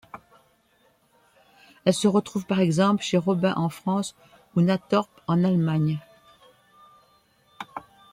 [1.85, 4.15] Elle se retrouve par exemple chez Robin en France
[4.55, 5.99] ou Natorp en Allemagne.